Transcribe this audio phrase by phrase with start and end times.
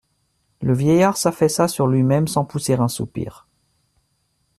[0.63, 3.47] Le vieillard s'affaissa sur lui-même sans pousser un soupir.